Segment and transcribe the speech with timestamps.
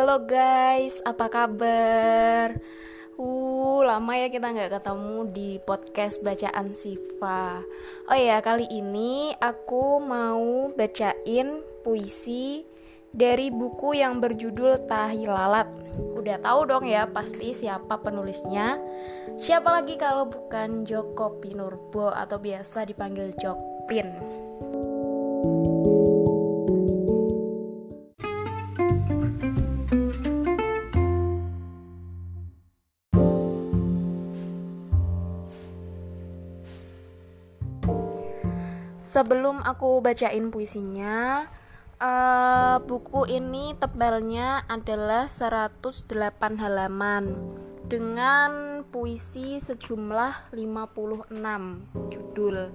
[0.00, 2.56] Halo guys, apa kabar?
[3.20, 7.60] Uh, lama ya kita nggak ketemu di podcast bacaan Siva.
[8.08, 12.64] Oh ya, kali ini aku mau bacain puisi
[13.12, 15.68] dari buku yang berjudul Tahi Lalat.
[16.16, 18.80] Udah tahu dong ya pasti siapa penulisnya.
[19.36, 24.39] Siapa lagi kalau bukan Joko Pinurbo atau biasa dipanggil Jokpin.
[39.20, 41.44] Sebelum aku bacain puisinya,
[42.00, 46.08] uh, buku ini tebalnya adalah 108
[46.56, 47.36] halaman
[47.84, 51.36] dengan puisi sejumlah 56
[52.08, 52.72] judul.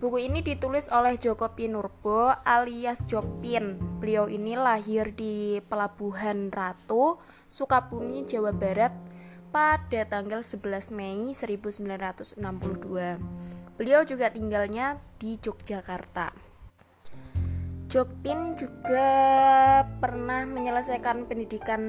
[0.00, 3.76] Buku ini ditulis oleh Joko Pinurbo alias Jokpin.
[4.00, 7.20] Beliau ini lahir di Pelabuhan Ratu,
[7.52, 8.96] Sukabumi, Jawa Barat
[9.52, 13.65] pada tanggal 11 Mei 1962.
[13.76, 16.32] Beliau juga tinggalnya di Yogyakarta.
[17.92, 19.08] Jokpin juga
[20.00, 21.80] pernah menyelesaikan pendidikan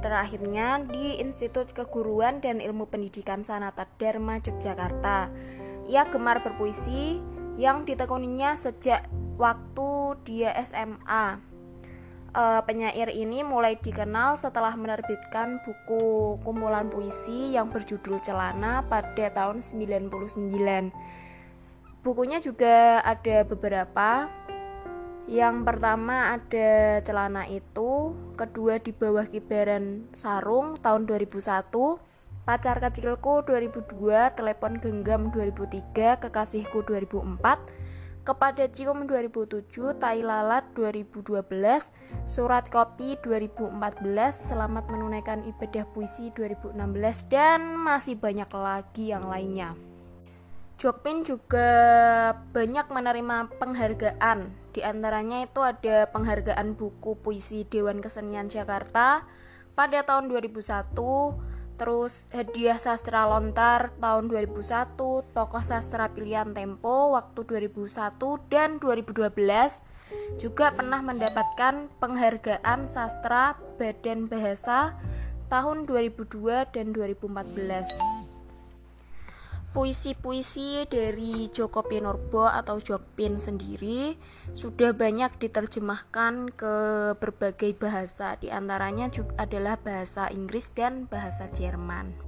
[0.00, 5.28] terakhirnya di Institut Keguruan dan Ilmu Pendidikan Sanata Dharma Yogyakarta.
[5.84, 7.20] Ia gemar berpuisi
[7.60, 9.04] yang ditekuninya sejak
[9.36, 11.38] waktu dia SMA.
[12.34, 19.62] E, penyair ini mulai dikenal setelah menerbitkan buku kumpulan puisi yang berjudul Celana pada tahun
[19.62, 20.10] 99
[22.04, 24.28] bukunya juga ada beberapa.
[25.24, 31.72] Yang pertama ada celana itu kedua di bawah kibaran sarung tahun 2001
[32.44, 37.40] pacar kecilku 2002 telepon genggam 2003 kekasihku 2004
[38.28, 41.24] kepada cium 2007 tai lalat 2012
[42.28, 43.72] surat kopi 2014
[44.28, 46.76] selamat menunaikan ibadah puisi 2016
[47.32, 49.93] dan masih banyak lagi yang lainnya
[50.74, 51.70] Jokpin juga
[52.50, 54.50] banyak menerima penghargaan.
[54.74, 59.22] Di antaranya itu ada penghargaan buku puisi Dewan Kesenian Jakarta
[59.78, 60.94] pada tahun 2001,
[61.78, 64.98] terus hadiah sastra lontar tahun 2001,
[65.30, 69.94] tokoh sastra pilihan Tempo waktu 2001 dan 2012
[70.38, 74.94] juga pernah mendapatkan penghargaan sastra Badan Bahasa
[75.48, 78.23] tahun 2002 dan 2014.
[79.74, 84.14] Puisi-puisi dari Joko Pinurbo atau Jokpin sendiri
[84.54, 86.74] sudah banyak diterjemahkan ke
[87.18, 92.23] berbagai bahasa, di antaranya juga adalah bahasa Inggris dan bahasa Jerman.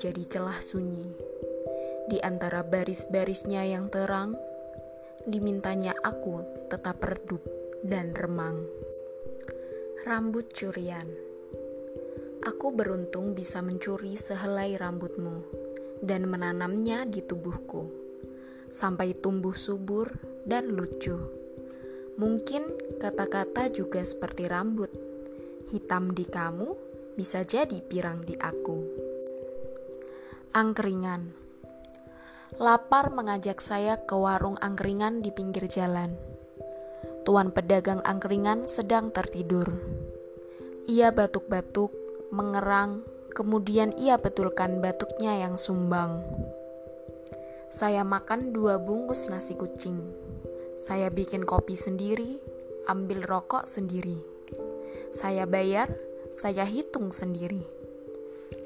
[0.00, 1.12] Menjadi celah sunyi.
[2.08, 4.32] Di antara baris-barisnya yang terang,
[5.28, 6.40] dimintanya aku
[6.72, 7.44] tetap redup
[7.84, 8.64] dan remang.
[10.08, 11.04] Rambut curian.
[12.48, 15.44] Aku beruntung bisa mencuri sehelai rambutmu
[16.00, 17.92] dan menanamnya di tubuhku
[18.72, 20.16] sampai tumbuh subur
[20.48, 21.20] dan lucu.
[22.16, 24.88] Mungkin kata-kata juga seperti rambut,
[25.68, 26.72] hitam di kamu
[27.20, 28.99] bisa jadi pirang di aku.
[30.50, 31.30] Angkringan
[32.58, 36.18] Lapar mengajak saya ke warung angkringan di pinggir jalan.
[37.22, 39.70] Tuan pedagang angkringan sedang tertidur.
[40.90, 41.94] Ia batuk-batuk,
[42.34, 46.18] mengerang, kemudian ia betulkan batuknya yang sumbang.
[47.70, 50.02] Saya makan dua bungkus nasi kucing.
[50.82, 52.42] Saya bikin kopi sendiri,
[52.90, 54.18] ambil rokok sendiri.
[55.14, 55.94] Saya bayar,
[56.34, 57.79] saya hitung sendiri.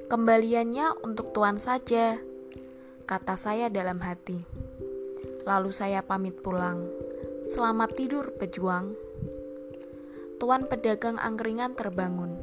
[0.04, 2.20] Kembaliannya untuk tuan saja,
[3.08, 4.44] kata saya dalam hati.
[5.48, 6.84] Lalu saya pamit pulang.
[7.48, 8.92] Selamat tidur, pejuang.
[10.36, 12.36] Tuan pedagang angkringan terbangun.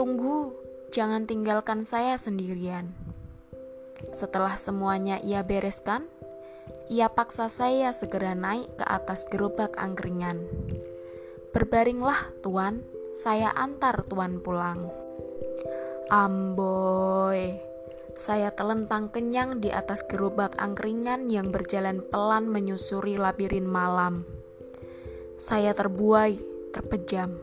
[0.00, 0.56] Tunggu,
[0.88, 2.88] jangan tinggalkan saya sendirian.
[4.16, 6.08] Setelah semuanya ia bereskan,
[6.88, 10.40] ia paksa saya segera naik ke atas gerobak angkringan.
[11.52, 12.80] Berbaringlah, tuan,
[13.12, 14.88] saya antar tuan pulang.
[16.12, 17.56] Amboy,
[18.12, 24.28] saya telentang kenyang di atas gerobak angkringan yang berjalan pelan menyusuri labirin malam.
[25.40, 26.36] Saya terbuai,
[26.76, 27.40] terpejam.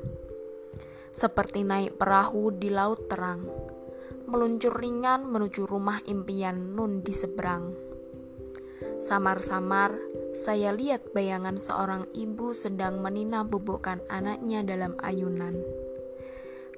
[1.09, 3.41] Seperti naik perahu di laut terang,
[4.29, 7.73] meluncur ringan menuju rumah impian Nun di seberang.
[9.01, 9.97] Samar-samar,
[10.37, 15.88] saya lihat bayangan seorang ibu sedang menina bubukkan anaknya dalam ayunan.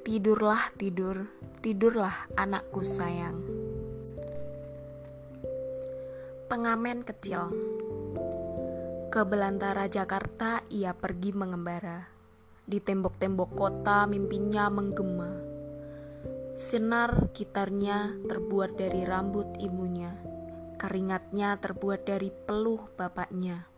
[0.01, 1.29] Tidurlah, tidur,
[1.61, 3.37] tidurlah anakku sayang.
[6.49, 7.53] Pengamen kecil
[9.13, 12.09] Ke belantara Jakarta ia pergi mengembara.
[12.65, 15.31] Di tembok-tembok kota mimpinya menggema.
[16.57, 20.31] Sinar gitarnya terbuat dari rambut ibunya
[20.81, 23.69] Keringatnya terbuat dari peluh bapaknya.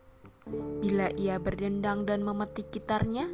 [0.80, 3.28] Bila ia berdendang dan memetik gitarnya,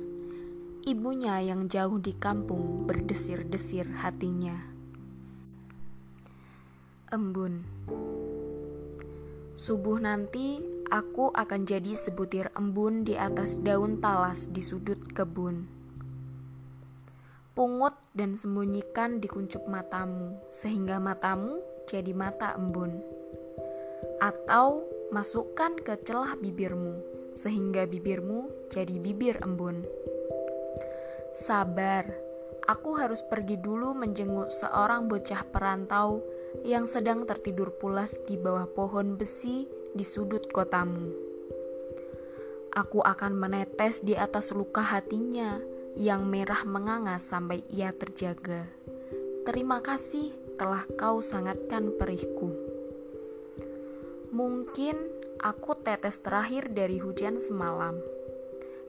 [0.86, 4.56] ibunya yang jauh di kampung berdesir-desir hatinya.
[7.10, 7.66] Embun
[9.58, 15.68] Subuh nanti aku akan jadi sebutir embun di atas daun talas di sudut kebun.
[17.52, 23.20] Pungut dan sembunyikan di kuncup matamu, sehingga matamu jadi mata embun
[24.20, 27.00] atau masukkan ke celah bibirmu
[27.32, 29.82] sehingga bibirmu jadi bibir embun.
[31.30, 32.10] Sabar,
[32.66, 36.26] aku harus pergi dulu menjenguk seorang bocah perantau
[36.66, 41.14] yang sedang tertidur pulas di bawah pohon besi di sudut kotamu.
[42.74, 45.62] Aku akan menetes di atas luka hatinya
[45.94, 48.66] yang merah menganga sampai ia terjaga.
[49.46, 52.50] Terima kasih telah kau sangatkan perihku.
[54.34, 54.98] Mungkin
[55.38, 58.19] aku tetes terakhir dari hujan semalam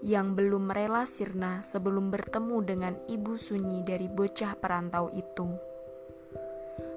[0.02, 5.50] yang belum rela sirna sebelum bertemu dengan ibu sunyi dari bocah perantau itu.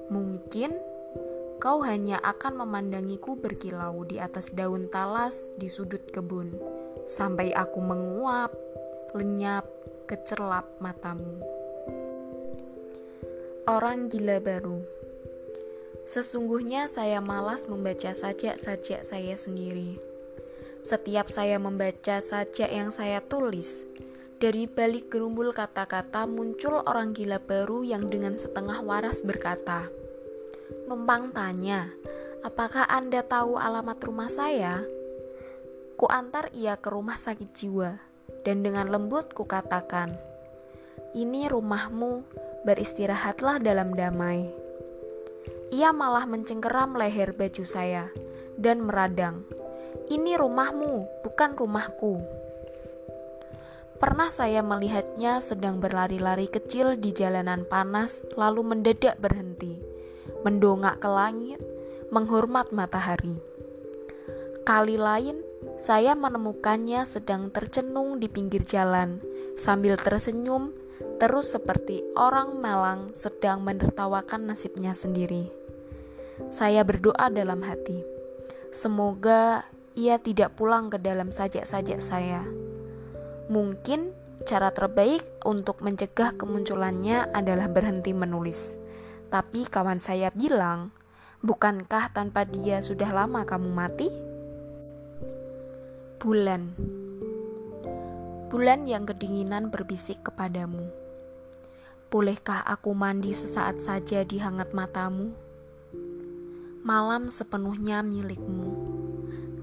[0.08, 0.72] Mungkin
[1.60, 6.56] kau hanya akan memandangiku berkilau di atas daun talas di sudut kebun,
[7.08, 8.52] sampai aku menguap,
[9.16, 9.64] lenyap,
[10.08, 11.40] kecerlap matamu.
[13.64, 14.84] Orang gila baru
[16.04, 19.96] Sesungguhnya saya malas membaca sajak-sajak saya sendiri.
[20.84, 23.88] Setiap saya membaca sajak yang saya tulis,
[24.36, 29.88] dari balik gerumbul kata-kata muncul orang gila baru yang dengan setengah waras berkata,
[30.84, 31.88] Numpang tanya,
[32.44, 34.84] apakah Anda tahu alamat rumah saya?
[35.96, 37.96] Ku antar ia ke rumah sakit jiwa,
[38.44, 40.12] dan dengan lembut ku katakan,
[41.16, 42.28] Ini rumahmu,
[42.68, 44.52] beristirahatlah dalam damai.
[45.72, 48.12] Ia malah mencengkeram leher baju saya
[48.60, 49.63] dan meradang.
[50.10, 52.20] Ini rumahmu, bukan rumahku.
[53.98, 59.80] Pernah saya melihatnya sedang berlari-lari kecil di jalanan panas, lalu mendadak berhenti,
[60.44, 61.62] mendongak ke langit,
[62.12, 63.38] menghormat matahari.
[64.68, 65.40] Kali lain,
[65.80, 69.18] saya menemukannya sedang tercenung di pinggir jalan,
[69.56, 70.76] sambil tersenyum,
[71.18, 75.48] terus seperti orang malang sedang menertawakan nasibnya sendiri.
[76.50, 78.02] Saya berdoa dalam hati,
[78.74, 79.64] semoga
[79.94, 82.42] ia tidak pulang ke dalam sajak-sajak saya.
[83.50, 84.10] Mungkin
[84.44, 88.78] cara terbaik untuk mencegah kemunculannya adalah berhenti menulis.
[89.30, 90.90] Tapi kawan saya bilang,
[91.42, 94.10] bukankah tanpa dia sudah lama kamu mati?
[96.18, 96.74] Bulan
[98.50, 100.86] Bulan yang kedinginan berbisik kepadamu.
[102.10, 105.44] Bolehkah aku mandi sesaat saja di hangat matamu?
[106.84, 108.68] malam sepenuhnya milikmu,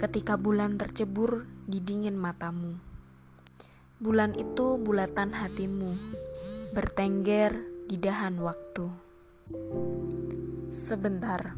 [0.02, 2.74] ketika bulan tercebur di dingin matamu.
[4.02, 5.94] Bulan itu bulatan hatimu,
[6.74, 7.54] bertengger
[7.86, 8.90] di dahan waktu.
[10.74, 11.54] Sebentar,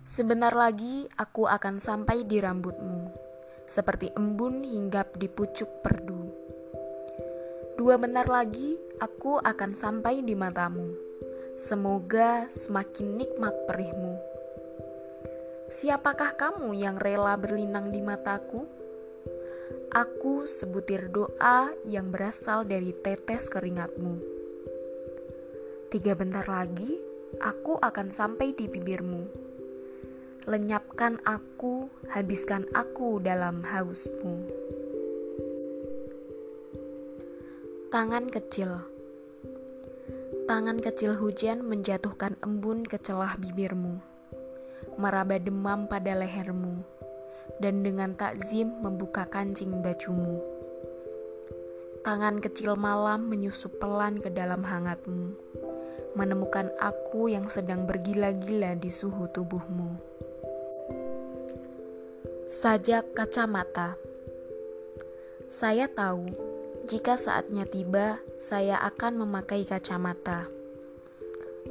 [0.00, 3.12] sebentar lagi aku akan sampai di rambutmu,
[3.68, 6.24] seperti embun hinggap di pucuk perdu.
[7.76, 11.12] Dua bentar lagi aku akan sampai di matamu
[11.52, 14.31] Semoga semakin nikmat perihmu.
[15.72, 18.68] Siapakah kamu yang rela berlinang di mataku?
[19.88, 24.20] Aku sebutir doa yang berasal dari tetes keringatmu.
[25.88, 27.00] Tiga bentar lagi,
[27.40, 29.24] aku akan sampai di bibirmu.
[30.44, 34.44] Lenyapkan aku, habiskan aku dalam hausmu.
[37.88, 38.92] Tangan kecil
[40.44, 44.11] Tangan kecil hujan menjatuhkan embun ke celah bibirmu,
[45.00, 46.82] meraba demam pada lehermu,
[47.60, 50.40] dan dengan takzim membuka kancing bajumu.
[52.02, 55.38] Tangan kecil malam menyusup pelan ke dalam hangatmu,
[56.18, 59.96] menemukan aku yang sedang bergila-gila di suhu tubuhmu.
[62.50, 63.96] Sajak kacamata
[65.48, 70.50] Saya tahu jika saatnya tiba, saya akan memakai kacamata.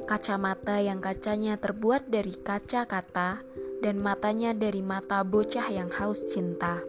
[0.08, 3.44] Kacamata yang kacanya terbuat dari kaca kata
[3.84, 6.80] dan matanya dari mata bocah yang haus cinta.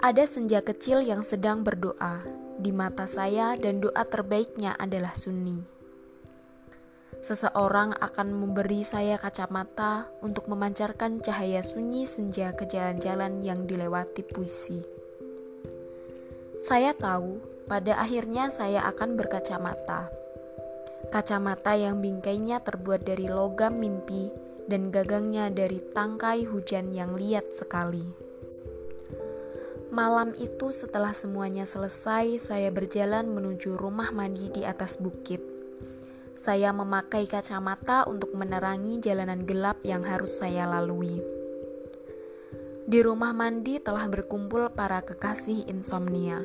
[0.00, 5.58] Ada senja kecil yang sedang berdoa di mata saya, dan doa terbaiknya adalah Sunni.
[7.24, 14.84] Seseorang akan memberi saya kacamata untuk memancarkan cahaya sunyi senja ke jalan-jalan yang dilewati puisi.
[16.60, 20.12] Saya tahu pada akhirnya saya akan berkacamata.
[21.08, 24.30] Kacamata yang bingkainya terbuat dari logam mimpi
[24.68, 28.04] dan gagangnya dari tangkai hujan yang liat sekali.
[29.94, 35.38] Malam itu setelah semuanya selesai, saya berjalan menuju rumah mandi di atas bukit.
[36.34, 41.22] Saya memakai kacamata untuk menerangi jalanan gelap yang harus saya lalui.
[42.84, 46.42] Di rumah mandi telah berkumpul para kekasih insomnia.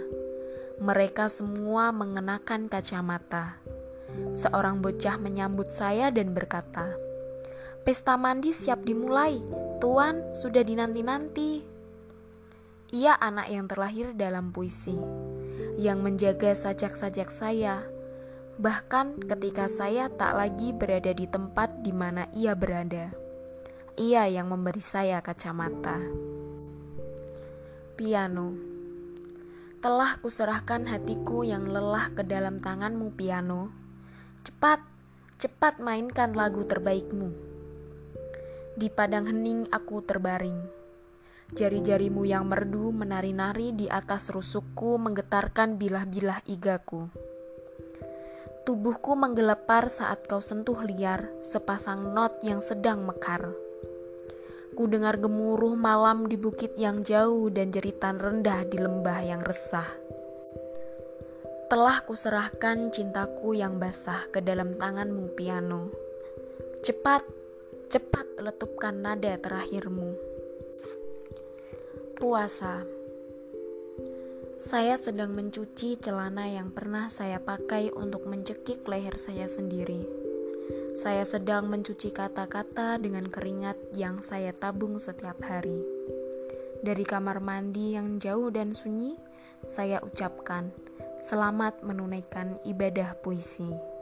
[0.79, 3.59] Mereka semua mengenakan kacamata.
[4.31, 6.93] Seorang bocah menyambut saya dan berkata,
[7.81, 9.41] "Pesta mandi siap dimulai,
[9.81, 10.21] Tuan.
[10.37, 11.65] Sudah dinanti-nanti."
[12.89, 14.97] Ia anak yang terlahir dalam puisi,
[15.77, 17.85] yang menjaga sajak-sajak saya,
[18.57, 23.13] bahkan ketika saya tak lagi berada di tempat di mana ia berada.
[23.93, 26.01] Ia yang memberi saya kacamata.
[27.93, 28.69] Piano
[29.79, 33.78] telah kuserahkan hatiku yang lelah ke dalam tanganmu piano.
[34.39, 34.79] Cepat,
[35.36, 37.36] cepat mainkan lagu terbaikmu.
[38.79, 40.55] Di padang hening aku terbaring.
[41.51, 47.12] Jari-jarimu yang merdu menari-nari di atas rusukku menggetarkan bilah-bilah igaku.
[48.63, 53.51] Tubuhku menggelepar saat kau sentuh liar sepasang not yang sedang mekar.
[54.72, 60.08] Ku dengar gemuruh malam di bukit yang jauh dan jeritan rendah di lembah yang resah.
[61.69, 65.93] Telah kuserahkan cintaku yang basah ke dalam tanganmu piano.
[66.81, 67.21] Cepat,
[67.93, 70.17] cepat letupkan nada terakhirmu.
[72.17, 72.81] Puasa.
[74.57, 80.09] Saya sedang mencuci celana yang pernah saya pakai untuk mencekik leher saya sendiri.
[80.97, 85.85] Saya sedang mencuci kata-kata dengan keringat yang saya tabung setiap hari.
[86.81, 89.13] Dari kamar mandi yang jauh dan sunyi,
[89.69, 90.73] saya ucapkan,
[91.19, 93.99] "Selamat menunaikan ibadah puisi."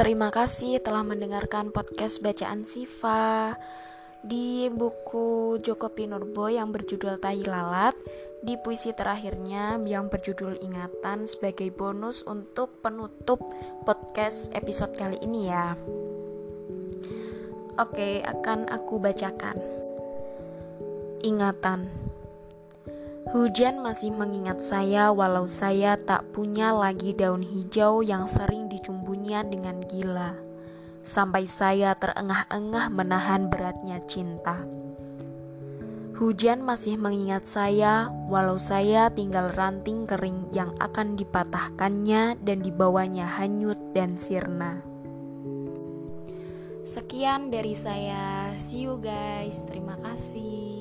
[0.00, 3.52] Terima kasih telah mendengarkan podcast bacaan Siva
[4.24, 7.96] di buku Joko Pinurbo yang berjudul Tai Lalat
[8.40, 13.40] di puisi terakhirnya yang berjudul Ingatan sebagai bonus untuk penutup
[13.84, 15.76] podcast episode kali ini ya.
[17.76, 19.56] Oke, akan aku bacakan.
[21.20, 21.88] Ingatan.
[23.30, 29.78] Hujan masih mengingat saya walau saya tak punya lagi daun hijau yang sering dicumbunya dengan
[29.84, 30.34] gila.
[31.04, 34.64] Sampai saya terengah-engah menahan beratnya cinta.
[36.20, 43.80] Hujan masih mengingat saya walau saya tinggal ranting kering yang akan dipatahkannya dan dibawanya hanyut
[43.96, 44.84] dan sirna.
[46.84, 48.52] Sekian dari saya.
[48.60, 49.64] See you guys.
[49.64, 50.79] Terima kasih.